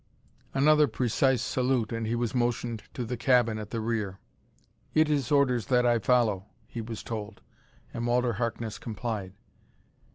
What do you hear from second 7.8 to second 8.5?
And Walter